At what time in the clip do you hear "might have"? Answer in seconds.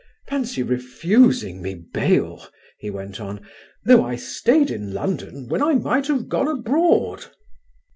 5.75-6.27